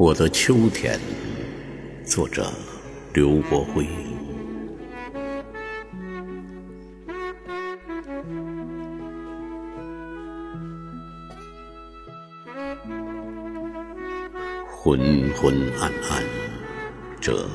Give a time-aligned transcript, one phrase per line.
[0.00, 0.98] 我的秋天，
[2.06, 2.50] 作者
[3.12, 3.86] 刘国辉。
[14.70, 16.24] 昏昏暗暗，
[17.20, 17.46] 这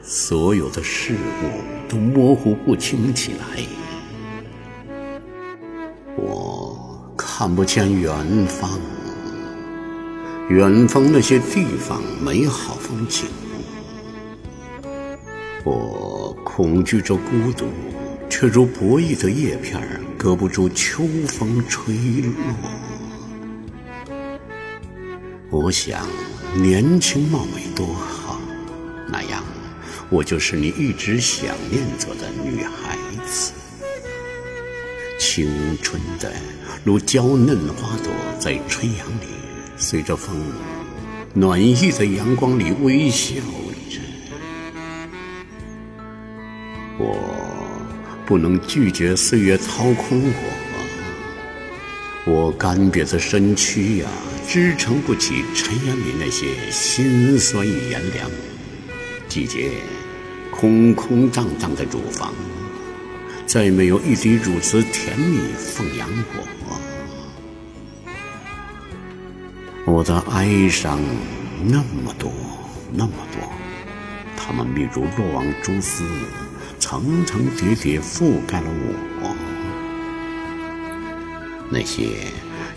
[0.00, 3.62] 所有的事物都模糊不清起来。
[6.16, 8.80] 我看不见远方。
[10.50, 13.26] 远方那些地方美好风景，
[15.62, 17.66] 我恐惧着孤独，
[18.28, 19.80] 却如薄翼的叶片，
[20.18, 22.32] 隔不住秋风吹落。
[25.50, 26.04] 我想
[26.56, 28.40] 年轻貌美多好，
[29.06, 29.44] 那样
[30.08, 33.52] 我就是你一直想念着的女孩子，
[35.16, 36.32] 青春的
[36.82, 39.26] 如娇嫩花朵在春阳里。
[39.82, 40.36] 随着风，
[41.32, 43.34] 暖意在阳光里微笑
[43.88, 43.98] 着。
[46.98, 47.16] 我
[48.26, 50.22] 不能拒绝岁月掏空
[52.26, 54.08] 我，我干瘪的身躯呀，
[54.46, 58.30] 支撑不起尘烟里那些辛酸与炎凉。
[59.28, 59.70] 季节，
[60.50, 62.34] 空空荡荡的乳房，
[63.46, 66.46] 再没有一滴乳汁甜蜜奉养我。
[69.90, 71.00] 我的哀伤
[71.64, 72.30] 那么多，
[72.92, 73.42] 那么多，
[74.36, 76.04] 它们密如落网蛛丝，
[76.78, 79.34] 层层叠叠覆盖了我。
[81.68, 82.10] 那些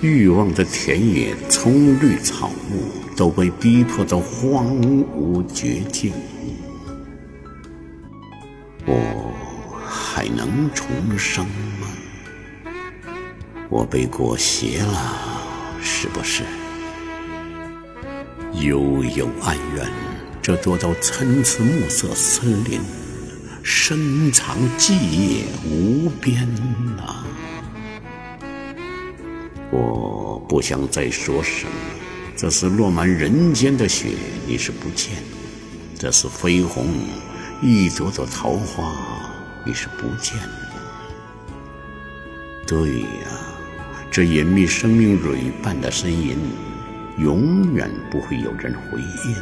[0.00, 2.80] 欲望的田野，葱绿草木
[3.16, 6.12] 都被逼迫得荒芜绝境。
[8.86, 9.34] 我
[9.84, 10.88] 还能重
[11.18, 11.44] 生
[11.80, 11.88] 吗？
[13.68, 15.22] 我被裹挟了，
[15.82, 16.44] 是不是？
[18.54, 19.86] 悠悠哀怨，
[20.42, 22.80] 这多道参差暮色森林，
[23.62, 26.46] 深藏寂夜无边
[26.98, 27.24] 啊！
[29.70, 31.72] 我不想再说什么，
[32.36, 34.08] 这是落满人间的雪，
[34.46, 35.14] 你是不见；
[35.96, 36.86] 这是绯红
[37.62, 38.92] 一朵朵桃花，
[39.64, 40.36] 你是不见。
[42.66, 43.30] 对呀，
[44.10, 46.36] 这隐秘生命蕊伴的呻吟。
[47.20, 49.36] 永远不会有人回应。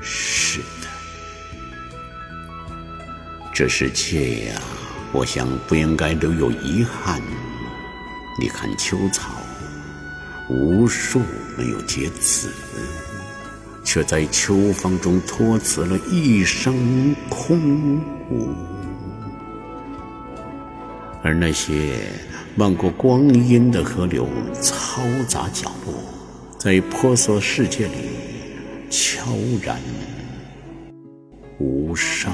[0.00, 0.88] 是的，
[3.52, 4.60] 这世界呀，
[5.12, 7.20] 我想不应该留有遗憾。
[8.38, 9.32] 你看秋草，
[10.48, 11.20] 无数
[11.56, 12.52] 没有结籽，
[13.82, 17.96] 却在秋风中托辞了一生空
[18.30, 18.54] 无。
[21.22, 21.98] 而那些
[22.54, 24.28] 漫过光阴的河流，
[24.62, 25.92] 嘈杂脚步。
[26.58, 27.92] 在婆娑世界里，
[28.90, 29.30] 悄
[29.62, 29.78] 然
[31.58, 32.32] 无声。